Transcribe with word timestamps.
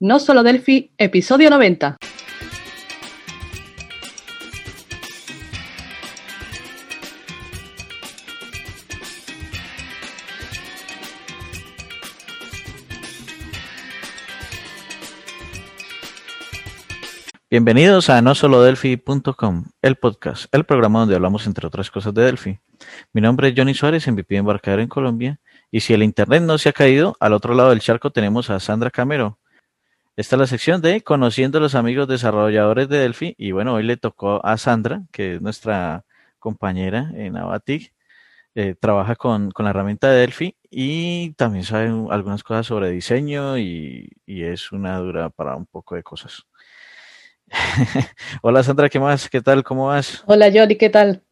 No 0.00 0.20
Solo 0.20 0.44
Delphi, 0.44 0.92
episodio 0.96 1.50
90. 1.50 1.96
Bienvenidos 17.50 18.08
a 18.08 18.22
nosolodelphi.com, 18.22 19.64
el 19.82 19.96
podcast, 19.96 20.54
el 20.54 20.62
programa 20.62 21.00
donde 21.00 21.16
hablamos 21.16 21.44
entre 21.48 21.66
otras 21.66 21.90
cosas 21.90 22.14
de 22.14 22.22
Delphi. 22.22 22.60
Mi 23.12 23.20
nombre 23.20 23.48
es 23.48 23.54
Johnny 23.56 23.74
Suárez, 23.74 24.06
MVP 24.06 24.36
embarcadero 24.36 24.80
en 24.80 24.88
Colombia, 24.88 25.40
y 25.72 25.80
si 25.80 25.92
el 25.92 26.04
internet 26.04 26.44
no 26.44 26.56
se 26.56 26.68
ha 26.68 26.72
caído, 26.72 27.16
al 27.18 27.32
otro 27.32 27.54
lado 27.54 27.70
del 27.70 27.80
charco 27.80 28.12
tenemos 28.12 28.48
a 28.48 28.60
Sandra 28.60 28.92
Camero. 28.92 29.40
Esta 30.18 30.34
es 30.34 30.40
la 30.40 30.46
sección 30.48 30.82
de 30.82 31.02
Conociendo 31.02 31.58
a 31.58 31.60
los 31.60 31.76
amigos 31.76 32.08
desarrolladores 32.08 32.88
de 32.88 32.98
Delphi, 32.98 33.36
y 33.38 33.52
bueno, 33.52 33.74
hoy 33.74 33.84
le 33.84 33.96
tocó 33.96 34.44
a 34.44 34.56
Sandra, 34.56 35.02
que 35.12 35.36
es 35.36 35.40
nuestra 35.40 36.06
compañera 36.40 37.12
en 37.14 37.36
Abatic, 37.36 37.94
eh, 38.56 38.74
trabaja 38.74 39.14
con, 39.14 39.52
con, 39.52 39.62
la 39.62 39.70
herramienta 39.70 40.10
de 40.10 40.18
Delphi 40.18 40.56
y 40.68 41.34
también 41.34 41.62
sabe 41.62 41.92
algunas 42.10 42.42
cosas 42.42 42.66
sobre 42.66 42.90
diseño 42.90 43.58
y, 43.58 44.10
y 44.26 44.42
es 44.42 44.72
una 44.72 44.98
dura 44.98 45.30
para 45.30 45.54
un 45.54 45.66
poco 45.66 45.94
de 45.94 46.02
cosas. 46.02 46.42
Hola 48.42 48.64
Sandra, 48.64 48.88
¿qué 48.88 48.98
más? 48.98 49.30
¿Qué 49.30 49.40
tal? 49.40 49.62
¿Cómo 49.62 49.86
vas? 49.86 50.24
Hola 50.26 50.48
Yori, 50.48 50.76
¿qué 50.76 50.90
tal? 50.90 51.22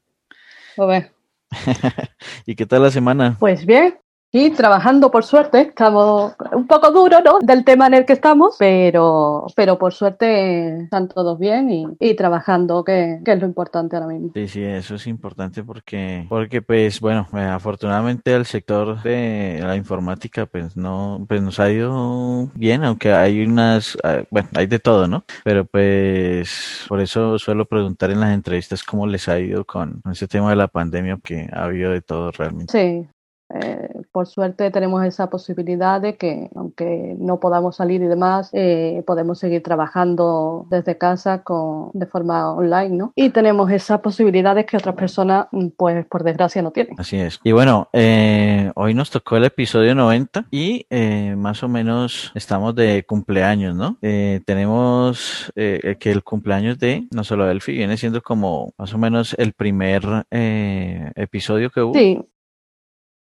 ¿Y 2.47 2.55
qué 2.55 2.67
tal 2.67 2.85
la 2.85 2.93
semana? 2.93 3.37
Pues 3.41 3.67
bien, 3.67 3.99
y 4.37 4.51
trabajando 4.51 5.11
por 5.11 5.25
suerte, 5.25 5.63
estamos 5.63 6.35
un 6.53 6.67
poco 6.67 6.91
duro, 6.91 7.23
¿no? 7.23 7.39
Del 7.41 7.65
tema 7.65 7.87
en 7.87 7.95
el 7.95 8.05
que 8.05 8.13
estamos, 8.13 8.57
pero, 8.59 9.47
pero 9.57 9.79
por 9.79 9.95
suerte 9.95 10.83
están 10.83 11.09
todos 11.09 11.39
bien 11.39 11.71
y, 11.71 11.87
y 11.99 12.15
trabajando, 12.15 12.85
que, 12.85 13.21
que, 13.25 13.33
es 13.33 13.41
lo 13.41 13.47
importante 13.47 13.97
ahora 13.97 14.09
mismo. 14.09 14.33
Sí, 14.35 14.47
sí, 14.49 14.63
eso 14.63 14.97
es 14.97 15.07
importante 15.07 15.65
porque, 15.65 16.27
porque 16.29 16.61
pues 16.61 17.01
bueno, 17.01 17.27
eh, 17.33 17.41
afortunadamente 17.41 18.35
el 18.35 18.45
sector 18.45 19.03
de 19.03 19.59
la 19.63 19.75
informática 19.75 20.45
pues 20.45 20.77
no, 20.77 21.25
pues 21.27 21.41
nos 21.41 21.59
ha 21.59 21.71
ido 21.71 22.51
bien, 22.55 22.85
aunque 22.85 23.13
hay 23.13 23.43
unas, 23.43 23.97
eh, 24.05 24.27
bueno, 24.31 24.51
hay 24.55 24.67
de 24.67 24.79
todo, 24.79 25.09
¿no? 25.09 25.25
Pero 25.45 25.65
pues 25.65 26.85
por 26.89 27.01
eso 27.01 27.39
suelo 27.39 27.65
preguntar 27.65 28.11
en 28.11 28.21
las 28.21 28.35
entrevistas 28.35 28.85
cómo 28.85 29.07
les 29.07 29.31
ha 29.31 29.39
ido 29.39 29.65
con, 29.65 30.03
ese 30.13 30.29
tema 30.29 30.51
de 30.51 30.57
la 30.57 30.69
pandemia, 30.69 31.17
porque 31.17 31.49
ha 31.51 31.65
habido 31.65 31.93
de 31.93 32.03
todo 32.03 32.31
realmente. 32.33 32.73
Sí, 32.73 33.09
eh, 33.55 33.89
por 34.13 34.27
suerte 34.27 34.71
tenemos 34.71 35.05
esa 35.05 35.31
posibilidad 35.31 36.01
de 36.01 36.17
que, 36.17 36.51
aunque 36.55 37.17
no 37.19 37.39
podamos 37.39 37.77
salir 37.77 38.03
y 38.03 38.07
demás, 38.07 38.51
eh, 38.53 39.03
podemos 39.07 39.39
seguir 39.39 39.63
trabajando 39.63 40.67
desde 40.71 40.99
casa 40.99 41.43
con, 41.43 41.91
de 41.93 42.07
forma 42.07 42.53
online, 42.53 42.97
¿no? 42.97 43.13
Y 43.15 43.31
tenemos 43.31 43.71
esas 43.71 44.01
posibilidades 44.01 44.67
que 44.67 44.77
otras 44.77 44.95
personas, 44.95 45.47
pues 45.77 46.07
por 46.07 46.25
desgracia, 46.25 46.63
no 46.63 46.71
tienen. 46.71 46.99
Así 46.99 47.19
es. 47.19 47.41
Y 47.45 47.53
bueno, 47.53 47.89
eh, 47.93 48.73
hoy 48.75 48.95
nos 48.95 49.11
tocó 49.11 49.37
el 49.37 49.45
episodio 49.45 49.95
90 49.95 50.47
y 50.51 50.87
eh, 50.91 51.35
más 51.37 51.63
o 51.63 51.69
menos 51.69 52.33
estamos 52.35 52.75
de 52.75 53.05
cumpleaños, 53.07 53.75
¿no? 53.75 53.99
Eh, 54.03 54.41
tenemos 54.45 55.53
que 55.55 56.11
el 56.11 56.23
cumpleaños 56.23 56.79
de 56.79 57.07
No 57.11 57.25
Solo 57.25 57.47
Delphi 57.47 57.73
viene 57.73 57.97
siendo 57.97 58.23
como 58.23 58.73
más 58.79 58.93
o 58.95 58.99
menos 58.99 59.35
el 59.39 59.53
primer 59.53 60.03
episodio 60.31 61.71
que 61.71 61.83
hubo. 61.83 61.95
Sí. 61.95 62.21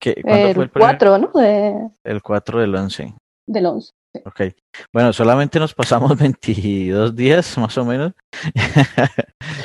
¿Qué, 0.03 0.20
el 0.25 0.55
fue 0.55 0.64
el 0.64 0.70
4, 0.72 1.19
¿no? 1.19 1.31
De... 1.33 1.89
El 2.03 2.22
4 2.22 2.61
del 2.61 2.75
11. 2.75 3.14
Del 3.47 3.67
11. 3.67 3.92
Sí. 4.12 4.20
Ok. 4.27 4.41
Bueno, 4.92 5.12
solamente 5.12 5.61
nos 5.61 5.75
pasamos 5.75 6.19
22 6.19 7.14
días, 7.14 7.56
más 7.56 7.78
o 7.78 7.84
menos. 7.84 8.12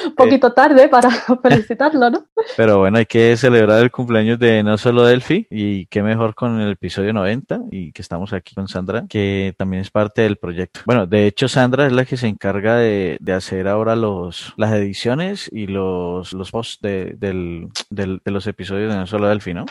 Un 0.06 0.16
poquito 0.16 0.54
tarde 0.54 0.88
para 0.90 1.10
felicitarlo, 1.42 2.12
¿no? 2.12 2.28
Pero 2.56 2.78
bueno, 2.78 3.00
hay 3.00 3.08
que 3.08 3.36
celebrar 3.36 3.82
el 3.82 3.90
cumpleaños 3.90 4.38
de 4.38 4.62
no 4.62 4.78
solo 4.78 5.06
Delphi 5.06 5.48
y 5.50 5.88
qué 5.88 6.04
mejor 6.04 6.36
con 6.36 6.62
el 6.62 6.74
episodio 6.74 7.14
90 7.14 7.62
y 7.72 7.92
que 7.92 8.04
estamos 8.04 8.32
aquí 8.32 8.54
con 8.54 8.68
Sandra, 8.68 9.06
que 9.10 9.56
también 9.58 9.82
es 9.82 9.90
parte 9.90 10.22
del 10.22 10.38
proyecto. 10.38 10.82
Bueno, 10.86 11.08
de 11.08 11.26
hecho 11.26 11.48
Sandra 11.48 11.88
es 11.88 11.94
la 11.94 12.06
que 12.06 12.16
se 12.16 12.28
encarga 12.28 12.76
de, 12.76 13.18
de 13.20 13.34
hacer 13.34 13.68
ahora 13.68 13.96
los 13.96 14.54
las 14.56 14.72
ediciones 14.74 15.50
y 15.52 15.66
los, 15.66 16.32
los 16.34 16.52
posts 16.52 16.80
de, 16.82 17.16
del, 17.18 17.70
del, 17.90 18.22
de 18.24 18.32
los 18.32 18.46
episodios 18.46 18.94
de 18.94 19.00
no 19.00 19.08
solo 19.08 19.28
Delphi, 19.28 19.56
¿no? 19.56 19.66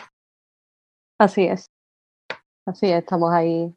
Así 1.19 1.45
es. 1.45 1.71
Así 2.65 2.87
es, 2.91 2.99
estamos 2.99 3.33
ahí 3.33 3.73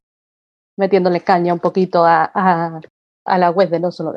metiéndole 0.76 1.20
caña 1.22 1.52
un 1.52 1.60
poquito 1.60 2.04
a, 2.04 2.30
a, 2.34 2.80
a 3.26 3.38
la 3.38 3.50
web 3.50 3.70
de 3.70 3.80
No 3.80 3.90
Solo. 3.90 4.14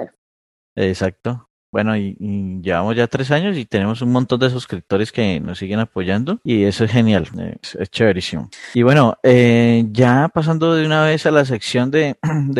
Exacto. 0.76 1.50
Bueno, 1.74 1.98
y, 1.98 2.16
llevamos 2.62 2.96
ya 2.96 3.08
tres 3.08 3.32
años 3.32 3.58
y 3.58 3.66
tenemos 3.66 4.04
un 4.04 4.12
montón 4.12 4.40
de 4.40 4.52
suscriptores 4.52 5.12
que 5.12 5.40
nos 5.40 5.58
siguen 5.58 5.80
apoyando 5.80 6.40
y 6.44 6.66
eso 6.66 6.84
es 6.84 6.92
genial, 6.92 7.28
es, 7.64 7.90
chéverísimo. 7.90 8.48
Y 8.76 8.84
bueno, 8.84 9.18
eh, 9.24 9.84
ya 9.90 10.30
pasando 10.32 10.76
de 10.76 10.86
una 10.86 11.04
vez 11.04 11.26
a 11.26 11.32
la 11.32 11.46
sección 11.46 11.90
de, 11.92 12.16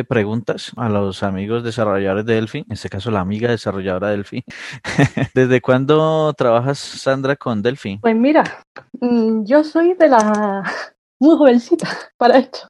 preguntas 0.10 0.72
a 0.78 0.90
los 0.90 1.22
amigos 1.22 1.64
desarrolladores 1.64 2.26
de 2.26 2.34
Delphi, 2.34 2.60
en 2.68 2.72
este 2.72 2.90
caso 2.90 3.12
la 3.12 3.20
amiga 3.20 3.52
desarrolladora 3.52 4.08
de 4.08 4.16
Delphi. 4.16 4.44
¿Desde 5.36 5.62
cuándo 5.62 6.34
trabajas, 6.34 6.80
Sandra, 6.80 7.36
con 7.36 7.62
Delphi? 7.62 8.00
Pues 8.02 8.16
mira, 8.16 8.66
yo 9.00 9.64
soy 9.64 9.94
de 9.94 10.08
la 10.08 10.64
muy 11.20 11.38
jovencita 11.38 11.88
para 12.18 12.40
esto. 12.40 12.68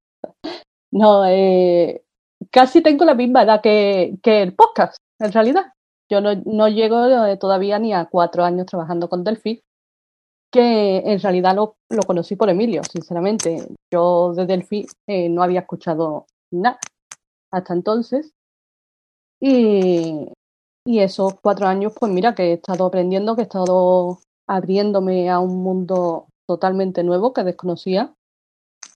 No, 0.91 1.23
eh, 1.25 2.03
casi 2.51 2.81
tengo 2.81 3.05
la 3.05 3.13
misma 3.13 3.43
edad 3.43 3.61
que 3.61 4.19
el 4.25 4.53
podcast, 4.55 4.97
en 5.19 5.31
realidad. 5.31 5.67
Yo 6.13 6.21
no, 6.21 6.67
llego 6.67 7.07
todavía 7.39 7.79
ni 7.79 7.91
a 7.91 8.05
cuatro 8.05 8.43
años 8.43 8.67
trabajando 8.67 9.09
con 9.09 9.23
Delphi, 9.23 9.63
que 10.51 10.97
en 10.99 11.19
realidad 11.19 11.55
lo, 11.55 11.77
lo 11.89 12.03
conocí 12.03 12.35
por 12.35 12.51
Emilio, 12.51 12.83
sinceramente. 12.83 13.67
Yo 13.91 14.31
de 14.35 14.45
Delphi 14.45 14.85
eh, 15.07 15.27
no 15.27 15.41
había 15.41 15.61
escuchado 15.61 16.27
nada 16.51 16.77
hasta 17.51 17.73
entonces. 17.73 18.31
Y, 19.41 20.31
y 20.85 20.99
esos 20.99 21.33
cuatro 21.41 21.65
años, 21.65 21.93
pues 21.99 22.11
mira, 22.11 22.35
que 22.35 22.51
he 22.51 22.53
estado 22.53 22.85
aprendiendo, 22.85 23.35
que 23.35 23.41
he 23.41 23.45
estado 23.45 24.19
abriéndome 24.47 25.31
a 25.31 25.39
un 25.39 25.63
mundo 25.63 26.27
totalmente 26.47 27.03
nuevo 27.03 27.33
que 27.33 27.43
desconocía 27.43 28.13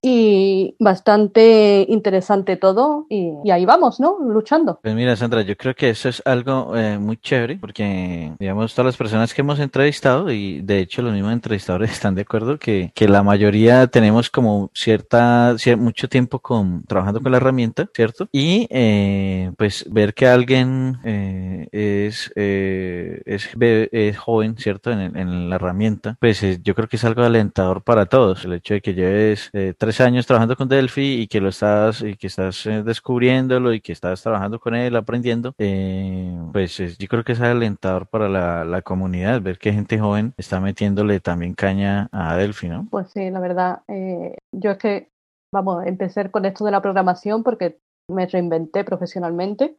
y 0.02 0.76
bastante 0.80 1.86
interesante 1.90 2.58
todo 2.58 3.06
y, 3.10 3.50
ahí 3.50 3.66
vamos, 3.66 4.00
¿no? 4.00 4.18
Luchando. 4.20 4.80
Pues 4.82 4.96
mira, 4.96 5.16
Sandra, 5.16 5.42
yo 5.42 5.56
creo 5.58 5.74
que 5.74 5.90
eso 5.90 6.10
es 6.10 6.22
algo 6.26 6.76
eh, 6.76 6.98
muy 7.00 7.18
chévere 7.18 7.58
porque, 7.60 8.34
digamos, 8.40 8.74
todas 8.74 8.88
las 8.88 8.98
personas 8.98 9.34
que 9.34 9.42
hemos 9.42 9.60
entrevistado 9.60 10.32
y 10.32 10.62
de 10.62 10.80
hecho 10.80 11.02
los 11.02 11.14
mismos 11.14 11.34
entrevistadores 11.34 11.92
están 11.98 12.16
de 12.16 12.22
acuerdo 12.22 12.60
que, 12.60 12.92
que 12.94 13.08
la 13.08 13.24
mayoría 13.24 13.88
tenemos 13.88 14.30
como 14.30 14.70
cierta, 14.74 15.56
mucho 15.78 16.08
tiempo 16.08 16.40
con, 16.40 16.84
trabajando 16.84 17.22
con 17.22 17.32
la 17.32 17.38
herramienta, 17.38 17.90
¿cierto? 17.94 18.28
Y 18.32 18.68
eh, 18.70 19.52
pues 19.58 19.86
ver 19.90 20.14
que 20.14 20.28
alguien 20.28 21.00
eh, 21.04 21.68
es, 21.72 22.32
es, 22.36 23.50
es, 23.56 24.18
joven, 24.18 24.58
¿cierto? 24.58 24.92
En, 24.92 25.18
en 25.18 25.50
la 25.50 25.56
herramienta, 25.56 26.18
pues 26.20 26.42
yo 26.64 26.76
creo 26.76 26.88
que 26.88 26.98
es 26.98 27.06
algo 27.06 27.24
alentador 27.24 27.84
para 27.84 28.06
todos. 28.06 28.46
El 28.46 28.54
hecho 28.54 28.76
de 28.76 28.82
que 28.82 28.94
lleves 28.94 29.50
tres 29.78 29.87
años 30.00 30.26
trabajando 30.26 30.56
con 30.56 30.68
Delphi 30.68 31.22
y 31.22 31.28
que 31.28 31.40
lo 31.40 31.50
estás 31.50 32.02
y 32.02 32.16
que 32.16 32.28
estás 32.28 32.66
eh, 32.66 32.84
descubriéndolo 32.84 33.74
y 33.74 33.82
que 33.82 33.94
estás 33.94 34.22
trabajando 34.22 34.60
con 34.60 34.76
él, 34.76 34.96
aprendiendo, 34.96 35.54
eh, 35.58 36.38
pues 36.52 36.80
es, 36.80 36.98
yo 36.98 37.08
creo 37.08 37.24
que 37.24 37.32
es 37.32 37.42
alentador 37.42 38.08
para 38.08 38.28
la, 38.30 38.66
la, 38.66 38.82
comunidad 38.82 39.42
ver 39.42 39.58
que 39.58 39.74
gente 39.74 40.00
joven 40.00 40.34
está 40.38 40.60
metiéndole 40.60 41.20
también 41.20 41.54
caña 41.54 42.10
a 42.12 42.36
Delphi, 42.36 42.70
¿no? 42.70 42.88
Pues 42.92 43.10
sí, 43.12 43.30
la 43.30 43.40
verdad, 43.40 43.82
eh, 43.88 44.36
yo 44.52 44.72
es 44.72 44.78
que, 44.78 45.10
vamos, 45.54 45.86
empecé 45.86 46.30
con 46.32 46.46
esto 46.46 46.66
de 46.66 46.72
la 46.72 46.82
programación 46.82 47.44
porque 47.44 47.80
me 48.10 48.26
reinventé 48.28 48.84
profesionalmente. 48.84 49.78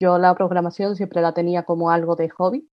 Yo 0.00 0.18
la 0.18 0.34
programación 0.34 0.96
siempre 0.96 1.20
la 1.20 1.34
tenía 1.34 1.64
como 1.64 1.90
algo 1.90 2.14
de 2.16 2.28
hobby, 2.28 2.68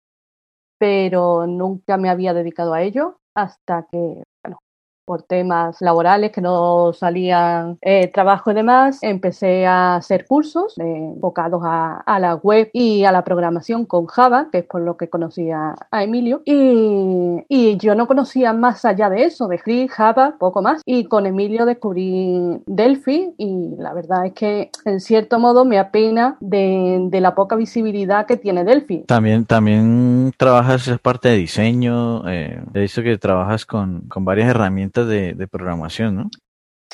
pero 0.79 1.47
nunca 1.47 1.97
me 1.97 2.11
había 2.11 2.35
dedicado 2.35 2.75
a 2.75 2.83
ello 2.83 3.19
hasta 3.37 3.87
que, 3.91 4.25
bueno, 4.45 4.59
por 5.05 5.23
temas 5.23 5.81
laborales 5.81 6.33
que 6.33 6.41
no 6.41 6.93
salían 6.93 7.79
eh, 7.81 8.09
trabajo 8.09 8.51
y 8.51 8.55
demás, 8.55 8.99
empecé 9.03 9.67
a 9.67 9.97
hacer 9.97 10.27
cursos 10.27 10.79
eh, 10.79 11.13
enfocados 11.15 11.63
a, 11.65 12.03
a, 12.07 12.19
la 12.19 12.35
web 12.37 12.71
y 12.73 13.05
a 13.05 13.13
la 13.13 13.25
programación 13.25 13.85
con 13.85 14.07
Java, 14.07 14.49
que 14.53 14.59
es 14.59 14.65
por 14.65 14.81
lo 14.81 14.97
que 14.97 15.09
conocía 15.09 15.75
a 15.91 16.05
Emilio. 16.05 16.43
Y, 16.45 17.45
y 17.49 17.77
yo 17.79 17.95
no 17.95 18.07
conocía 18.07 18.53
más 18.53 18.85
allá 18.85 19.11
de 19.11 19.25
eso, 19.25 19.49
de 19.49 19.59
Free, 19.59 19.89
Java, 19.89 20.37
poco 20.39 20.63
más. 20.63 20.83
Y 20.85 21.05
con 21.05 21.27
Emilio 21.27 21.67
descubrí 21.67 22.61
Delphi 22.67 23.35
y 23.39 23.77
la 23.79 23.95
verdad 23.95 24.27
es 24.27 24.33
que 24.35 24.71
en 24.85 25.01
cierto 25.01 25.39
modo 25.39 25.65
me 25.65 25.79
apena 25.79 26.37
de, 26.41 27.07
de 27.11 27.21
la 27.21 27.35
poca 27.35 27.57
visibilidad 27.57 28.27
que 28.27 28.37
tiene 28.37 28.65
Delphi. 28.65 29.05
También, 29.07 29.45
también 29.47 30.33
trabajas 30.37 30.87
esa 30.87 30.99
parte 30.99 31.29
de 31.29 31.37
diseño, 31.37 32.29
eh, 32.29 32.63
he 32.75 32.81
visto 32.81 33.03
que 33.03 33.19
trabajas 33.19 33.67
con, 33.67 34.03
con 34.09 34.25
varias 34.25 34.49
herramientas 34.49 34.92
de, 34.93 35.49
programación, 35.51 36.17
¿no? 36.17 36.31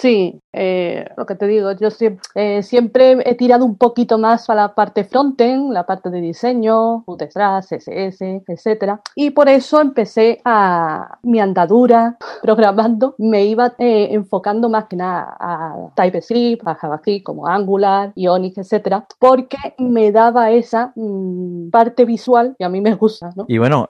Sí, 0.01 0.41
eh, 0.53 1.05
lo 1.17 1.27
que 1.27 1.35
te 1.35 1.49
digo, 1.49 1.73
yo 1.73 1.91
siempre, 1.91 2.23
eh, 2.37 2.63
siempre 2.63 3.17
he 3.29 3.35
tirado 3.35 3.65
un 3.65 3.77
poquito 3.77 4.17
más 4.17 4.49
a 4.49 4.55
la 4.55 4.73
parte 4.73 5.03
frontend, 5.03 5.73
la 5.73 5.87
parte 5.87 6.09
de 6.09 6.21
diseño, 6.21 7.03
Bootstrap, 7.05 7.65
CSS, 7.65 8.45
etcétera, 8.47 9.01
y 9.17 9.31
por 9.31 9.49
eso 9.49 9.81
empecé 9.81 10.41
a 10.45 11.19
mi 11.25 11.41
andadura 11.41 12.17
programando, 12.43 13.17
me 13.19 13.45
iba 13.45 13.75
eh, 13.79 14.11
enfocando 14.13 14.69
más 14.69 14.85
que 14.85 14.95
nada 14.95 15.37
a 15.41 15.75
TypeScript, 15.97 16.67
a 16.69 16.77
JavaScript 16.77 17.25
como 17.25 17.49
Angular, 17.49 18.13
Ionic, 18.15 18.59
etcétera, 18.59 19.05
porque 19.19 19.59
me 19.79 20.13
daba 20.13 20.53
esa 20.53 20.93
mm, 20.95 21.71
parte 21.71 22.05
visual 22.05 22.55
que 22.57 22.65
a 22.65 22.69
mí 22.69 22.81
me 22.81 22.95
gusta. 22.95 23.31
Y 23.49 23.59
bueno, 23.59 23.89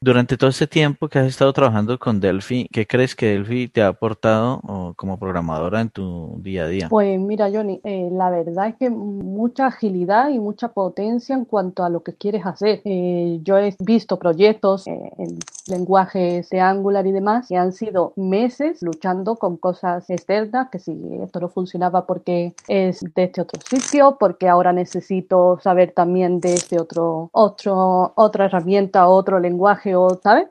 durante 0.00 0.36
todo 0.36 0.50
este 0.50 0.68
tiempo 0.68 1.08
que 1.08 1.18
has 1.18 1.26
estado 1.26 1.52
trabajando 1.52 1.98
con 1.98 2.20
Delphi, 2.20 2.68
¿qué 2.70 2.86
crees 2.86 3.16
que 3.16 3.26
Delphi 3.26 3.66
te 3.66 3.82
ha 3.82 3.88
aportado 3.88 4.60
como 4.96 5.18
programador? 5.18 5.31
Programadora 5.32 5.80
en 5.80 5.88
tu 5.88 6.36
día 6.42 6.64
a 6.64 6.68
día? 6.68 6.88
Pues 6.90 7.18
mira, 7.18 7.48
Johnny, 7.50 7.80
eh, 7.84 8.10
la 8.12 8.28
verdad 8.28 8.68
es 8.68 8.76
que 8.76 8.90
mucha 8.90 9.68
agilidad 9.68 10.28
y 10.28 10.38
mucha 10.38 10.68
potencia 10.68 11.34
en 11.34 11.46
cuanto 11.46 11.84
a 11.84 11.88
lo 11.88 12.02
que 12.02 12.12
quieres 12.12 12.44
hacer. 12.44 12.82
Eh, 12.84 13.40
yo 13.42 13.56
he 13.56 13.74
visto 13.80 14.18
proyectos 14.18 14.86
eh, 14.86 15.10
en 15.16 15.38
lenguajes 15.68 16.50
de 16.50 16.60
Angular 16.60 17.06
y 17.06 17.12
demás 17.12 17.48
que 17.48 17.56
han 17.56 17.72
sido 17.72 18.12
meses 18.16 18.82
luchando 18.82 19.36
con 19.36 19.56
cosas 19.56 20.10
externas, 20.10 20.68
que 20.70 20.78
si 20.78 20.92
esto 21.22 21.40
no 21.40 21.48
funcionaba 21.48 22.04
porque 22.04 22.54
es 22.68 23.00
de 23.00 23.24
este 23.24 23.40
otro 23.40 23.58
sitio, 23.64 24.18
porque 24.20 24.50
ahora 24.50 24.74
necesito 24.74 25.58
saber 25.62 25.92
también 25.92 26.40
de 26.40 26.52
este 26.52 26.78
otro, 26.78 27.30
otro 27.32 28.12
otra 28.16 28.44
herramienta, 28.46 29.08
otro 29.08 29.40
lenguaje, 29.40 29.96
o, 29.96 30.20
¿sabes? 30.22 30.48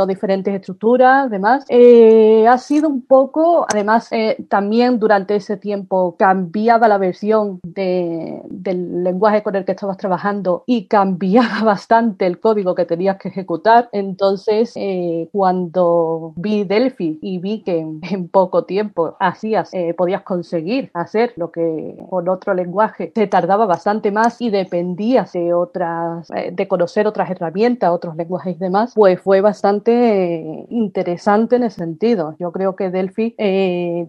o 0.00 0.06
diferentes 0.06 0.52
estructuras, 0.52 1.30
demás. 1.30 1.64
ha 1.70 2.58
sido 2.58 2.88
un 2.88 3.02
poco, 3.02 3.66
además, 3.72 4.08
eh, 4.16 4.46
también 4.48 4.98
durante 4.98 5.36
ese 5.36 5.58
tiempo 5.58 6.16
cambiaba 6.18 6.88
la 6.88 6.96
versión 6.96 7.60
de, 7.62 8.40
del 8.48 9.04
lenguaje 9.04 9.42
con 9.42 9.56
el 9.56 9.66
que 9.66 9.72
estabas 9.72 9.98
trabajando 9.98 10.64
y 10.64 10.86
cambiaba 10.86 11.60
bastante 11.64 12.24
el 12.24 12.40
código 12.40 12.74
que 12.74 12.86
tenías 12.86 13.18
que 13.18 13.28
ejecutar. 13.28 13.90
Entonces, 13.92 14.72
eh, 14.76 15.28
cuando 15.32 16.32
vi 16.36 16.64
Delphi 16.64 17.18
y 17.20 17.38
vi 17.40 17.62
que 17.62 17.78
en 17.78 18.28
poco 18.28 18.64
tiempo 18.64 19.16
hacías, 19.20 19.68
eh, 19.74 19.92
podías 19.92 20.22
conseguir 20.22 20.90
hacer 20.94 21.34
lo 21.36 21.50
que 21.50 21.98
con 22.08 22.26
otro 22.30 22.54
lenguaje 22.54 23.08
te 23.08 23.26
tardaba 23.26 23.66
bastante 23.66 24.10
más 24.10 24.40
y 24.40 24.48
dependías 24.48 25.34
de 25.34 25.52
otras, 25.52 26.28
de 26.52 26.68
conocer 26.68 27.06
otras 27.06 27.28
herramientas, 27.30 27.90
otros 27.90 28.16
lenguajes 28.16 28.56
y 28.56 28.60
demás, 28.60 28.94
pues 28.94 29.20
fue 29.20 29.42
bastante 29.42 30.64
interesante 30.70 31.56
en 31.56 31.64
ese 31.64 31.80
sentido. 31.80 32.34
Yo 32.38 32.50
creo 32.50 32.76
que 32.76 32.88
Delphi 32.90 33.34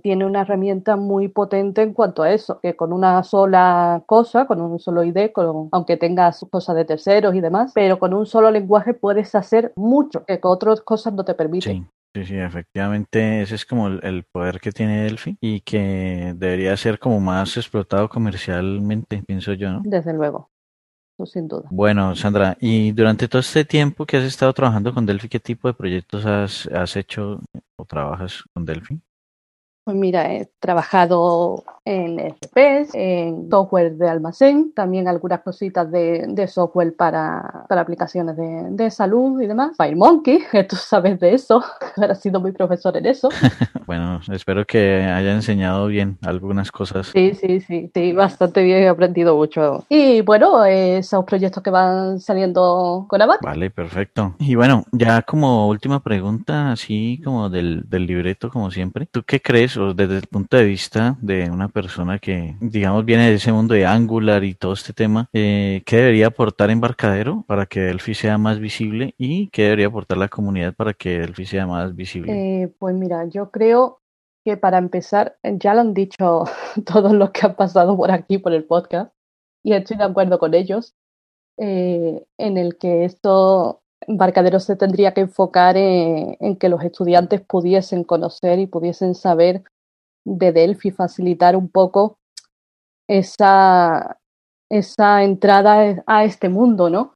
tiene 0.02 0.26
una 0.26 0.42
herramienta 0.42 0.96
muy 0.96 1.28
potente 1.28 1.82
en 1.82 1.94
cuanto 1.94 2.24
a 2.24 2.32
eso, 2.32 2.60
que 2.62 2.76
con 2.76 2.94
una 2.94 3.24
sola 3.24 4.04
cosa, 4.06 4.48
con 4.48 4.62
un 4.62 4.80
solo 4.80 5.04
ID, 5.04 5.32
aunque 5.72 5.98
tengas 5.98 6.46
cosas 6.50 6.76
de 6.76 6.86
terceros 6.86 7.36
y 7.36 7.42
demás, 7.42 7.72
pero 7.74 8.00
con 8.00 8.14
un 8.14 8.26
solo 8.26 8.52
lenguaje 8.52 8.94
puedes 8.94 9.36
hacer 9.36 9.74
mucho 9.76 10.26
que 10.26 10.40
con 10.40 10.52
otras 10.52 10.82
cosas 10.82 11.14
no 11.14 11.24
te 11.24 11.34
permiten. 11.34 11.90
Sí, 12.14 12.26
sí, 12.26 12.38
efectivamente 12.38 13.42
ese 13.42 13.56
es 13.56 13.66
como 13.66 13.88
el, 13.88 14.24
poder 14.32 14.60
que 14.60 14.72
tiene 14.72 15.04
Delphi 15.04 15.38
y 15.40 15.62
que 15.62 16.34
debería 16.36 16.76
ser 16.76 16.98
como 16.98 17.20
más 17.20 17.58
explotado 17.58 18.10
comercialmente, 18.10 19.22
pienso 19.26 19.54
yo, 19.54 19.72
¿no? 19.72 19.82
Desde 19.84 20.14
luego. 20.14 20.50
Sin 21.26 21.48
duda. 21.48 21.68
Bueno, 21.72 22.16
Sandra, 22.16 22.58
y 22.60 22.92
durante 22.92 23.28
todo 23.28 23.40
este 23.40 23.66
tiempo 23.66 24.06
que 24.06 24.18
has 24.18 24.24
estado 24.24 24.54
trabajando 24.54 24.94
con 24.94 25.06
Delphi, 25.06 25.30
¿qué 25.30 25.40
tipo 25.40 25.68
de 25.68 25.74
proyectos 25.74 26.26
has, 26.26 26.68
has 26.68 26.96
hecho 26.96 27.42
o 27.76 27.86
trabajas 27.86 28.44
con 28.54 28.66
Delphi? 28.66 29.00
Pues 29.88 29.96
mira, 29.96 30.34
he 30.36 30.48
trabajado 30.60 31.64
en 31.88 32.20
RPs, 32.20 32.92
en 32.94 33.50
software 33.50 33.96
de 33.96 34.10
almacén, 34.10 34.74
también 34.74 35.08
algunas 35.08 35.42
cositas 35.42 35.90
de, 35.90 36.48
software 36.48 36.96
para, 36.96 37.66
aplicaciones 37.70 38.36
de, 38.38 38.92
salud 38.92 39.42
y 39.42 39.48
demás. 39.48 39.76
FireMonkey, 39.78 40.44
tú 40.70 40.76
sabes 40.76 41.20
de 41.20 41.34
eso, 41.34 41.64
has 41.98 42.22
sido 42.22 42.42
muy 42.42 42.52
profesor 42.52 42.96
en 42.98 43.06
eso. 43.06 43.30
bueno, 43.86 44.20
espero 44.32 44.66
que 44.66 45.04
haya 45.04 45.34
enseñado 45.34 45.88
bien 45.88 46.18
algunas 46.24 46.72
cosas. 46.72 47.08
Sí, 47.08 47.34
sí, 47.34 47.62
sí, 47.62 47.90
sí, 47.94 48.14
bastante 48.14 48.64
bien, 48.64 48.84
he 48.84 48.88
aprendido 48.88 49.36
mucho. 49.36 49.86
Y 49.88 50.22
bueno, 50.22 50.66
esos 50.66 51.24
proyectos 51.26 51.64
que 51.64 51.70
van 51.70 52.20
saliendo 52.20 53.06
con 53.08 53.22
Abat. 53.22 53.42
Vale, 53.42 53.70
perfecto. 53.70 54.36
Y 54.40 54.56
bueno, 54.56 54.84
ya 54.92 55.22
como 55.22 55.68
última 55.68 56.02
pregunta, 56.02 56.72
así 56.72 57.22
como 57.24 57.50
del, 57.50 57.84
del 57.90 58.06
libreto, 58.06 58.50
como 58.50 58.72
siempre, 58.72 59.06
¿tú 59.06 59.24
qué 59.24 59.42
crees? 59.42 59.78
desde 59.96 60.18
el 60.18 60.28
punto 60.28 60.58
de 60.58 60.66
vista 60.66 61.18
de 61.22 61.50
una 61.50 61.68
persona 61.78 62.18
que, 62.18 62.56
digamos, 62.60 63.06
viene 63.06 63.30
de 63.30 63.36
ese 63.36 63.52
mundo 63.52 63.76
de 63.76 63.86
Angular 63.86 64.44
y 64.44 64.56
todo 64.56 64.74
este 64.74 64.94
tema, 64.94 65.30
eh, 65.32 65.84
¿qué 65.86 65.98
debería 65.98 66.28
aportar 66.28 66.72
Embarcadero 66.72 67.46
para 67.48 67.68
que 67.68 67.82
Delphi 67.82 68.16
sea 68.16 68.40
más 68.40 68.58
visible 68.60 69.14
y 69.20 69.50
qué 69.50 69.66
debería 69.66 69.86
aportar 69.86 70.18
la 70.18 70.28
comunidad 70.28 70.74
para 70.74 70.94
que 70.94 71.20
Delphi 71.20 71.46
sea 71.46 71.68
más 71.68 71.96
visible? 71.96 72.34
Eh, 72.34 72.74
pues 72.80 72.96
mira, 72.96 73.26
yo 73.26 73.52
creo 73.52 74.02
que 74.44 74.58
para 74.58 74.80
empezar, 74.80 75.38
ya 75.44 75.76
lo 75.76 75.82
han 75.82 75.94
dicho 75.94 76.46
todos 76.92 77.14
los 77.14 77.30
que 77.30 77.46
han 77.46 77.56
pasado 77.56 77.96
por 77.96 78.10
aquí, 78.10 78.40
por 78.40 78.54
el 78.54 78.64
podcast, 78.64 79.14
y 79.64 79.74
estoy 79.74 79.98
de 79.98 80.06
acuerdo 80.06 80.40
con 80.40 80.56
ellos, 80.56 80.96
eh, 81.60 82.26
en 82.40 82.58
el 82.58 82.80
que 82.80 83.06
esto 83.06 83.84
Embarcadero 84.02 84.60
se 84.60 84.76
tendría 84.76 85.14
que 85.14 85.22
enfocar 85.22 85.76
en, 85.78 86.56
que 86.58 86.70
los 86.70 86.84
estudiantes 86.84 87.42
pudiesen 87.42 88.04
conocer 88.04 88.58
y 88.58 88.68
pudiesen 88.68 89.16
saber 89.16 89.64
de 90.36 90.52
Delphi, 90.52 90.92
facilitar 90.92 91.56
un 91.56 91.70
poco 91.70 92.18
esa, 93.08 94.18
esa 94.70 95.24
entrada 95.24 96.04
a 96.06 96.24
este 96.26 96.50
mundo, 96.50 96.90
¿no? 96.90 97.14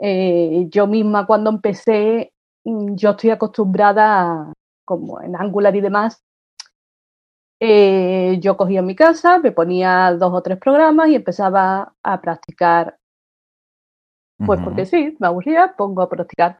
Eh, 0.00 0.66
yo 0.70 0.86
misma 0.86 1.26
cuando 1.26 1.50
empecé, 1.50 2.32
mm, 2.64 2.94
yo 2.94 3.10
estoy 3.10 3.30
acostumbrada, 3.30 4.52
como 4.84 5.20
en 5.20 5.36
Angular 5.36 5.74
y 5.74 5.80
demás, 5.80 6.22
eh, 7.60 8.38
yo 8.40 8.56
cogía 8.56 8.82
mi 8.82 8.94
casa, 8.94 9.38
me 9.38 9.50
ponía 9.50 10.12
dos 10.12 10.32
o 10.32 10.42
tres 10.42 10.58
programas 10.58 11.08
y 11.08 11.14
empezaba 11.14 11.94
a 12.02 12.20
practicar 12.20 12.98
pues 14.44 14.60
porque 14.62 14.84
sí, 14.84 15.16
me 15.18 15.28
aburría, 15.28 15.74
pongo 15.76 16.02
a 16.02 16.08
practicar. 16.08 16.58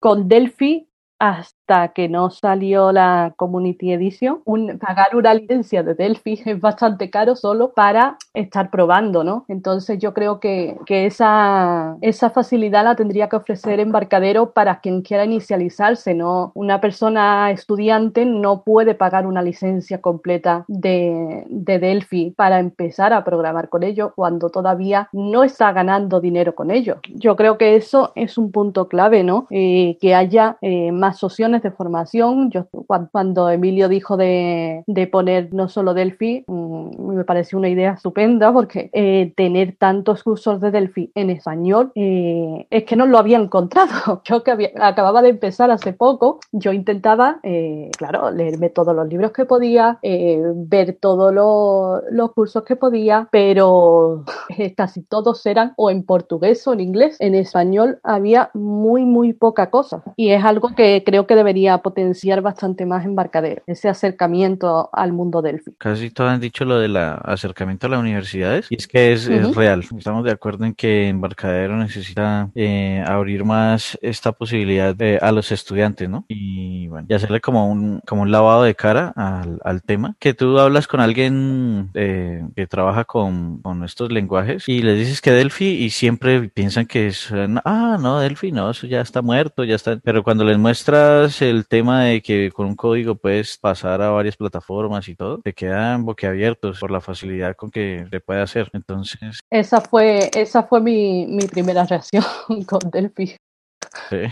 Con 0.00 0.28
Delphi 0.28 0.87
hasta 1.18 1.88
que 1.88 2.08
no 2.08 2.30
salió 2.30 2.92
la 2.92 3.34
Community 3.36 3.92
Edition, 3.92 4.40
pagar 4.80 5.16
una 5.16 5.34
licencia 5.34 5.82
de 5.82 5.94
Delphi 5.94 6.40
es 6.44 6.60
bastante 6.60 7.10
caro 7.10 7.36
solo 7.36 7.72
para 7.72 8.16
estar 8.34 8.70
probando, 8.70 9.24
¿no? 9.24 9.44
Entonces 9.48 9.98
yo 9.98 10.14
creo 10.14 10.40
que, 10.40 10.76
que 10.86 11.06
esa, 11.06 11.96
esa 12.00 12.30
facilidad 12.30 12.84
la 12.84 12.94
tendría 12.94 13.28
que 13.28 13.36
ofrecer 13.36 13.80
Embarcadero 13.80 14.52
para 14.52 14.80
quien 14.80 15.02
quiera 15.02 15.24
inicializarse, 15.24 16.14
¿no? 16.14 16.52
Una 16.54 16.80
persona 16.80 17.50
estudiante 17.50 18.24
no 18.24 18.62
puede 18.62 18.94
pagar 18.94 19.26
una 19.26 19.42
licencia 19.42 20.00
completa 20.00 20.64
de, 20.68 21.44
de 21.48 21.78
Delphi 21.78 22.32
para 22.36 22.60
empezar 22.60 23.12
a 23.12 23.24
programar 23.24 23.68
con 23.68 23.82
ello 23.82 24.12
cuando 24.14 24.50
todavía 24.50 25.08
no 25.12 25.42
está 25.42 25.72
ganando 25.72 26.20
dinero 26.20 26.54
con 26.54 26.70
ello. 26.70 26.98
Yo 27.14 27.36
creo 27.36 27.58
que 27.58 27.76
eso 27.76 28.12
es 28.14 28.38
un 28.38 28.52
punto 28.52 28.88
clave, 28.88 29.24
¿no? 29.24 29.46
Eh, 29.50 29.98
que 30.00 30.14
haya 30.14 30.56
eh, 30.60 30.92
más 30.92 31.07
opciones 31.22 31.62
de 31.62 31.70
formación. 31.70 32.50
Yo, 32.50 32.66
cuando 33.10 33.50
Emilio 33.50 33.88
dijo 33.88 34.16
de, 34.16 34.84
poner 35.10 35.52
no 35.54 35.68
solo 35.68 35.94
Delphi, 35.94 36.44
mm, 36.46 37.14
me 37.14 37.24
pareció 37.24 37.58
una 37.58 37.68
idea 37.68 37.92
estupenda 37.92 38.52
porque 38.52 38.90
eh, 38.92 39.32
tener 39.36 39.76
tantos 39.76 40.22
cursos 40.22 40.60
de 40.60 40.70
Delphi 40.70 41.10
en 41.14 41.30
español 41.30 41.92
eh, 41.94 42.66
es 42.70 42.84
que 42.84 42.96
no 42.96 43.06
lo 43.06 43.18
había 43.18 43.38
encontrado. 43.38 44.22
Yo 44.24 44.42
que 44.42 44.72
acababa 44.80 45.22
de 45.22 45.30
empezar 45.30 45.70
hace 45.70 45.92
poco, 45.92 46.40
yo 46.52 46.72
intentaba, 46.72 47.40
eh, 47.42 47.90
claro, 47.96 48.30
leerme 48.30 48.70
todos 48.70 48.94
los 48.94 49.08
libros 49.08 49.32
que 49.32 49.44
podía, 49.44 49.98
ver 50.02 50.98
todos 51.00 51.32
los, 51.34 52.32
cursos 52.32 52.62
que 52.64 52.76
podía, 52.76 53.28
pero 53.30 54.24
casi 54.76 55.02
todos 55.02 55.44
eran 55.46 55.72
o 55.76 55.90
en 55.90 56.04
portugués 56.04 56.66
o 56.66 56.72
en 56.72 56.80
inglés. 56.80 57.16
En 57.20 57.34
español 57.34 57.98
había 58.02 58.50
muy, 58.54 59.04
muy 59.04 59.32
poca 59.32 59.70
cosa. 59.70 60.02
Y 60.16 60.30
es 60.30 60.44
algo 60.44 60.70
que 60.74 60.97
creo 61.04 61.26
que 61.26 61.34
debería 61.34 61.78
potenciar 61.78 62.42
bastante 62.42 62.86
más 62.86 63.04
Embarcadero, 63.04 63.62
ese 63.66 63.88
acercamiento 63.88 64.90
al 64.92 65.12
mundo 65.12 65.42
Delphi. 65.42 65.72
Casi 65.78 66.10
todos 66.10 66.30
han 66.30 66.40
dicho 66.40 66.64
lo 66.64 66.78
del 66.78 66.96
acercamiento 66.96 67.86
a 67.86 67.90
las 67.90 68.00
universidades 68.00 68.66
y 68.70 68.76
es 68.76 68.86
que 68.86 69.12
es, 69.12 69.28
real. 69.54 69.84
Estamos 69.96 70.24
de 70.24 70.32
acuerdo 70.32 70.64
en 70.64 70.74
que 70.74 71.08
Embarcadero 71.08 71.76
necesita 71.76 72.50
eh, 72.54 73.02
abrir 73.06 73.44
más 73.44 73.98
esta 74.02 74.32
posibilidad 74.32 74.94
de, 74.94 75.18
a 75.20 75.32
los 75.32 75.52
estudiantes, 75.52 76.08
¿no? 76.08 76.24
Y 76.28 76.88
bueno, 76.88 77.06
y 77.08 77.14
hacerle 77.14 77.40
como 77.40 77.70
un, 77.70 78.00
como 78.06 78.22
un 78.22 78.30
lavado 78.30 78.62
de 78.62 78.74
cara 78.74 79.12
al, 79.16 79.60
al 79.64 79.82
tema. 79.82 80.16
Que 80.18 80.34
tú 80.34 80.58
hablas 80.58 80.86
con 80.86 81.00
alguien 81.00 81.90
eh, 81.94 82.44
que 82.54 82.66
trabaja 82.66 83.04
con, 83.04 83.58
con 83.58 83.84
estos 83.84 84.10
lenguajes 84.10 84.68
y 84.68 84.82
le 84.82 84.94
dices 84.94 85.20
que 85.20 85.32
Delphi 85.32 85.66
y 85.66 85.90
siempre 85.90 86.48
piensan 86.48 86.86
que 86.86 87.08
es, 87.08 87.30
ah, 87.64 87.98
no, 88.00 88.20
Delphi 88.20 88.52
no, 88.52 88.70
eso 88.70 88.86
ya 88.86 89.00
está 89.00 89.22
muerto, 89.22 89.64
ya 89.64 89.74
está. 89.74 89.98
Pero 90.02 90.22
cuando 90.22 90.44
les 90.44 90.58
muestras 90.58 90.87
muestras 90.88 91.42
el 91.42 91.66
tema 91.66 92.04
de 92.04 92.22
que 92.22 92.50
con 92.50 92.66
un 92.66 92.74
código 92.74 93.14
puedes 93.14 93.58
pasar 93.58 94.00
a 94.00 94.10
varias 94.10 94.36
plataformas 94.36 95.06
y 95.08 95.14
todo, 95.14 95.38
te 95.38 95.52
quedan 95.52 96.06
boquiabiertos 96.06 96.80
por 96.80 96.90
la 96.90 97.00
facilidad 97.00 97.56
con 97.56 97.70
que 97.70 98.06
se 98.10 98.20
puede 98.20 98.40
hacer. 98.40 98.70
Entonces. 98.72 99.40
Esa 99.50 99.82
fue, 99.82 100.30
esa 100.34 100.62
fue 100.62 100.80
mi, 100.80 101.26
mi 101.26 101.46
primera 101.46 101.84
reacción 101.84 102.24
con 102.66 102.90
Delphi. 102.90 103.36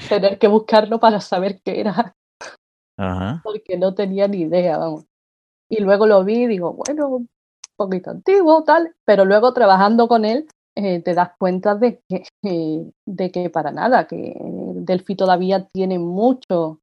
Tener 0.09 0.39
que 0.39 0.49
buscarlo 0.49 0.99
para 0.99 1.21
saber 1.21 1.61
qué 1.63 1.81
era. 1.81 2.15
Ajá. 2.99 3.41
Porque 3.45 3.77
no 3.77 3.95
tenía 3.95 4.27
ni 4.27 4.43
idea, 4.43 4.79
vamos. 4.79 5.05
Y 5.69 5.83
luego 5.83 6.07
lo 6.07 6.25
vi 6.25 6.45
y 6.45 6.47
digo, 6.47 6.73
bueno, 6.73 7.09
un 7.09 7.29
poquito 7.77 8.11
antiguo, 8.11 8.65
tal, 8.65 8.95
pero 9.05 9.27
luego 9.27 9.53
trabajando 9.53 10.09
con 10.09 10.25
él 10.25 10.47
eh, 10.75 11.01
te 11.03 11.15
das 11.15 11.31
cuenta 11.39 11.75
de 11.75 12.01
que, 12.09 12.25
eh, 12.45 12.91
de 13.07 13.31
que 13.31 13.51
para 13.51 13.73
nada, 13.73 14.07
que 14.07 14.35
Delphi 14.87 15.17
todavía 15.17 15.67
tiene 15.73 15.99
mucho 15.99 16.81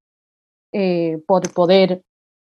eh, 0.71 1.21
por 1.25 1.51
poder 1.53 2.01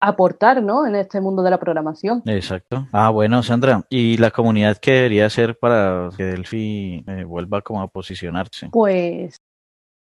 aportar 0.01 0.63
¿no? 0.63 0.87
en 0.87 0.95
este 0.95 1.21
mundo 1.21 1.43
de 1.43 1.51
la 1.51 1.59
programación. 1.59 2.23
Exacto. 2.25 2.87
Ah, 2.91 3.11
bueno, 3.11 3.43
Sandra, 3.43 3.85
¿y 3.89 4.17
la 4.17 4.31
comunidad 4.31 4.77
qué 4.77 4.93
debería 4.93 5.27
hacer 5.27 5.59
para 5.59 6.09
que 6.17 6.23
Delphi 6.23 7.05
vuelva 7.27 7.61
como 7.61 7.81
a 7.81 7.87
posicionarse? 7.87 8.69
Pues 8.71 9.37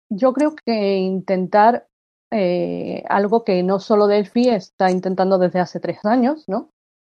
yo 0.09 0.31
creo 0.31 0.55
que 0.55 0.97
intentar 0.97 1.85
algo 3.09 3.43
que 3.43 3.61
no 3.63 3.79
solo 3.79 4.07
Delphi 4.07 4.49
está 4.49 4.89
intentando 4.89 5.37
desde 5.37 5.59
hace 5.59 5.79
tres 5.79 6.05
años, 6.05 6.45
¿no? 6.47 6.69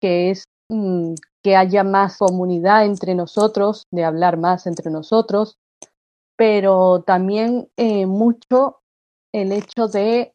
que 0.03 0.31
es 0.31 0.45
mm, 0.69 1.15
que 1.43 1.57
haya 1.57 1.85
más 1.85 2.19
comunidad 2.19 2.85
entre 2.85 3.15
nosotros, 3.15 3.87
de 3.91 4.05
hablar 4.05 4.37
más 4.37 4.67
entre 4.67 4.91
nosotros, 4.91 5.57
pero 6.37 7.03
también 7.03 7.71
eh, 7.77 8.07
mucho 8.07 8.83
el 9.33 9.53
hecho 9.53 9.89
de 9.89 10.35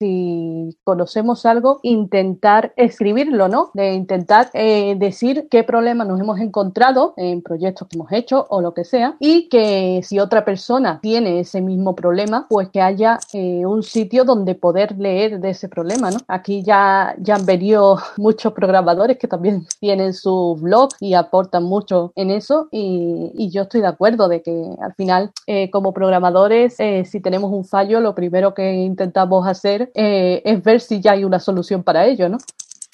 si 0.00 0.78
conocemos 0.82 1.44
algo, 1.44 1.78
intentar 1.82 2.72
escribirlo, 2.76 3.48
¿no? 3.48 3.70
De 3.74 3.92
intentar 3.92 4.48
eh, 4.54 4.94
decir 4.98 5.46
qué 5.50 5.62
problema 5.62 6.06
nos 6.06 6.18
hemos 6.18 6.40
encontrado 6.40 7.12
en 7.18 7.42
proyectos 7.42 7.86
que 7.86 7.98
hemos 7.98 8.10
hecho 8.10 8.46
o 8.48 8.62
lo 8.62 8.72
que 8.72 8.84
sea, 8.84 9.16
y 9.20 9.50
que 9.50 10.00
si 10.02 10.18
otra 10.18 10.44
persona 10.46 11.00
tiene 11.02 11.40
ese 11.40 11.60
mismo 11.60 11.94
problema, 11.94 12.46
pues 12.48 12.70
que 12.70 12.80
haya 12.80 13.18
eh, 13.34 13.66
un 13.66 13.82
sitio 13.82 14.24
donde 14.24 14.54
poder 14.54 14.96
leer 14.96 15.38
de 15.38 15.50
ese 15.50 15.68
problema, 15.68 16.10
¿no? 16.10 16.18
Aquí 16.28 16.62
ya, 16.62 17.14
ya 17.18 17.34
han 17.34 17.44
venido 17.44 17.98
muchos 18.16 18.54
programadores 18.54 19.18
que 19.18 19.28
también 19.28 19.66
tienen 19.80 20.14
su 20.14 20.56
blog 20.58 20.88
y 20.98 21.12
aportan 21.12 21.64
mucho 21.64 22.12
en 22.16 22.30
eso, 22.30 22.68
y, 22.70 23.50
yo 23.50 23.62
estoy 23.62 23.80
de 23.80 23.88
acuerdo 23.88 24.28
de 24.28 24.42
que 24.42 24.76
al 24.80 24.94
final, 24.94 25.32
eh, 25.48 25.70
como 25.70 25.92
programadores, 25.92 26.76
si 26.76 27.20
tenemos 27.20 27.50
un 27.50 27.64
fallo, 27.64 27.98
lo 28.00 28.14
primero 28.14 28.54
que 28.54 28.74
intentamos 28.74 29.44
hacer 29.44 29.89
eh, 29.94 30.42
es 30.44 30.62
ver 30.62 30.80
si 30.80 31.00
ya 31.00 31.12
hay 31.12 31.24
una 31.24 31.40
solución 31.40 31.82
para 31.82 32.06
ello, 32.06 32.28
¿no? 32.28 32.38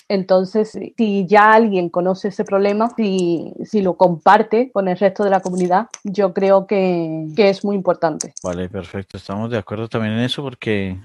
Entonces, 0.09 0.79
si 0.97 1.26
ya 1.26 1.53
alguien 1.53 1.88
conoce 1.88 2.29
ese 2.29 2.45
problema, 2.45 2.91
si, 2.97 3.53
si 3.65 3.83
lo 3.83 3.95
comparte 3.95 4.71
con 4.71 4.87
el 4.87 4.97
resto 4.97 5.25
de 5.25 5.31
la 5.31 5.41
comunidad, 5.41 5.88
yo 6.05 6.33
creo 6.33 6.67
que, 6.67 7.26
que 7.35 7.49
es 7.49 7.65
muy 7.65 7.75
importante. 7.75 8.33
Vale, 8.43 8.69
perfecto. 8.69 9.17
Estamos 9.17 9.50
de 9.50 9.59
acuerdo 9.59 9.88
también 9.88 10.15
en 10.15 10.21
eso 10.21 10.43
porque 10.43 10.97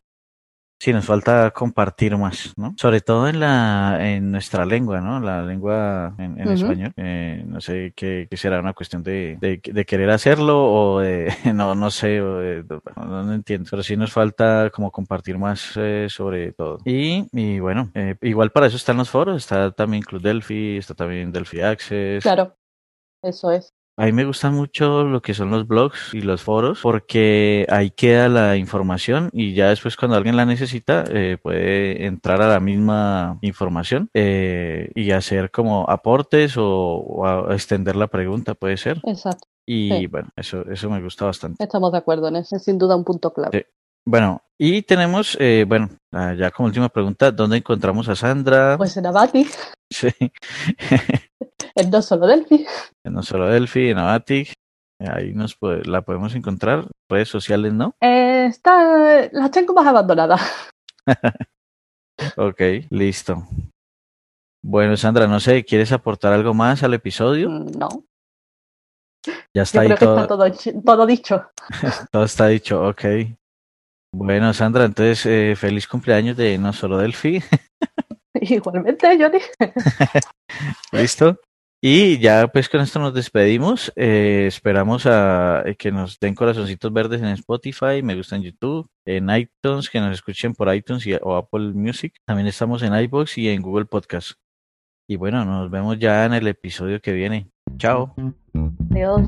Sí, 0.82 0.92
nos 0.94 1.06
falta 1.06 1.52
compartir 1.52 2.18
más, 2.18 2.56
¿no? 2.58 2.74
Sobre 2.76 3.02
todo 3.02 3.28
en 3.28 3.40
la, 3.40 4.00
en 4.02 4.32
nuestra 4.32 4.66
lengua, 4.66 5.00
¿no? 5.00 5.20
La 5.20 5.44
lengua 5.44 6.16
en, 6.18 6.40
español. 6.40 6.92
Eh, 6.98 7.44
no 7.46 7.62
sé 7.62 7.94
qué, 7.96 8.28
será 8.32 8.60
una 8.60 8.74
cuestión 8.74 9.04
de, 9.04 9.38
de, 9.40 9.86
querer 9.86 10.10
hacerlo 10.10 10.74
o 10.74 11.00
de, 11.00 11.32
no, 11.54 11.76
no 11.76 11.92
sé, 11.92 12.20
no, 12.20 13.32
entiendo. 13.32 13.68
Pero 13.70 13.84
sí 13.84 13.96
nos 13.96 14.12
falta 14.12 14.72
como 14.72 14.90
compartir 14.90 15.38
más 15.38 15.74
eh, 15.76 16.08
sobre 16.10 16.52
todo. 16.54 16.80
Y, 16.84 17.28
y 17.32 17.60
bueno, 17.60 17.92
eh, 17.94 18.16
igual 18.22 18.50
para 18.50 18.66
eso 18.66 18.78
están 18.78 18.98
los 18.98 19.12
foros. 19.12 19.44
Está 19.44 19.72
también 19.74 20.02
Club 20.02 20.24
Delphi, 20.24 20.78
está 20.78 20.96
también 20.96 21.32
Delphi 21.32 21.62
Access. 21.62 22.24
Claro, 22.24 22.56
eso 23.22 23.52
es. 23.52 23.72
A 24.02 24.06
mí 24.06 24.14
me 24.14 24.26
gusta 24.26 24.50
mucho 24.50 25.04
lo 25.04 25.22
que 25.22 25.36
son 25.36 25.52
los 25.52 25.68
blogs 25.68 26.12
y 26.16 26.22
los 26.22 26.42
foros 26.42 26.80
porque 26.82 27.68
ahí 27.70 27.92
queda 27.92 28.30
la 28.30 28.58
información 28.58 29.30
y 29.32 29.54
ya 29.54 29.70
después 29.70 29.96
cuando 29.96 30.18
alguien 30.18 30.36
la 30.36 30.44
necesita 30.44 31.04
eh, 31.08 31.38
puede 31.40 32.08
entrar 32.08 32.42
a 32.42 32.48
la 32.48 32.60
misma 32.60 33.38
información 33.42 34.10
eh, 34.16 34.90
y 34.96 35.12
hacer 35.12 35.52
como 35.52 35.88
aportes 35.88 36.56
o, 36.58 37.46
extender 37.52 37.96
la 37.96 38.08
pregunta, 38.08 38.56
puede 38.56 38.78
ser. 38.78 39.00
Exacto. 39.06 39.48
Y 39.68 40.08
bueno, 40.08 40.30
eso, 40.36 40.68
eso 40.72 40.90
me 40.90 41.00
gusta 41.00 41.26
bastante. 41.26 41.64
Estamos 41.64 41.92
de 41.92 42.00
acuerdo 42.00 42.28
en 42.28 42.38
eso, 42.38 42.56
es 42.56 42.64
sin 42.64 42.80
duda 42.80 42.96
un 42.96 43.04
punto 43.04 43.32
clave. 43.32 43.68
Bueno, 44.06 44.42
y 44.58 44.82
tenemos, 44.84 45.38
eh, 45.40 45.66
bueno, 45.68 45.90
ya 46.12 46.52
como 46.52 46.68
última 46.68 46.90
pregunta, 46.90 47.32
¿dónde 47.32 47.58
encontramos 47.58 48.08
a 48.10 48.16
Sandra? 48.16 48.78
Pues 48.78 48.96
en 48.98 49.06
Abati. 49.06 49.48
Sí. 49.94 50.08
en 51.76 51.90
No 51.92 52.02
Solo 52.02 52.26
Delphi. 52.26 52.66
En 53.04 53.14
No 53.14 53.24
Solo 53.24 53.48
Delphi, 53.48 53.90
en 53.90 53.98
Avatic. 53.98 54.54
Ahí 55.00 55.34
nos 55.34 55.58
la 55.62 56.02
podemos 56.04 56.34
encontrar. 56.34 56.88
Redes 57.10 57.28
sociales, 57.28 57.74
¿no? 57.74 57.94
Eh, 58.00 58.46
está, 58.46 59.30
las 59.34 59.52
tengo 59.52 59.74
más 59.74 59.86
abandonadas. 59.86 60.42
ok, 62.38 62.62
listo. 62.90 63.46
Bueno, 64.64 64.96
Sandra, 64.96 65.28
no 65.28 65.42
sé, 65.42 65.66
¿quieres 65.66 65.92
aportar 65.92 66.32
algo 66.32 66.54
más 66.54 66.84
al 66.84 66.94
episodio? 66.94 67.50
Mm, 67.50 67.72
no. 67.78 67.90
Ya 69.54 69.64
está 69.64 69.82
ahí 69.82 69.94
todo... 69.96 70.26
todo, 70.28 71.06
dicho. 71.06 71.52
todo 72.12 72.24
está 72.24 72.48
dicho, 72.48 72.88
ok. 72.88 73.04
Bueno, 74.14 74.54
Sandra, 74.54 74.86
entonces 74.86 75.26
eh, 75.26 75.56
feliz 75.56 75.88
cumpleaños 75.88 76.36
de 76.36 76.58
No 76.58 76.74
Solo 76.74 76.98
Delphi. 76.98 77.42
Igualmente, 78.34 79.08
Johnny. 79.18 79.40
Listo. 80.92 81.40
Y 81.84 82.20
ya 82.20 82.48
pues 82.48 82.70
con 82.70 82.82
esto 82.82 83.00
nos 83.00 83.14
despedimos. 83.14 83.92
Eh, 83.96 84.46
esperamos 84.48 85.08
a 85.08 85.64
eh, 85.66 85.76
que 85.76 85.92
nos 85.92 86.20
den 86.20 86.36
corazoncitos 86.36 86.94
verdes 86.94 87.22
en 87.22 87.30
Spotify, 87.30 88.04
me 88.04 88.16
gusta 88.16 88.36
en 88.36 88.44
YouTube, 88.44 88.88
en 89.06 89.30
iTunes, 89.32 89.90
que 89.90 90.00
nos 90.00 90.14
escuchen 90.14 90.54
por 90.54 90.74
iTunes 90.74 91.08
y, 91.08 91.16
o 91.16 91.36
Apple 91.36 91.72
Music. 91.74 92.14
También 92.28 92.48
estamos 92.48 92.84
en 92.84 92.94
iBox 92.94 93.38
y 93.40 93.50
en 93.50 93.64
Google 93.64 93.86
Podcast. 93.86 94.34
Y 95.10 95.16
bueno, 95.16 95.44
nos 95.44 95.72
vemos 95.72 95.98
ya 95.98 96.26
en 96.26 96.34
el 96.34 96.48
episodio 96.48 97.02
que 97.02 97.14
viene. 97.14 97.50
Chao. 97.78 98.14
Adiós. 98.92 99.22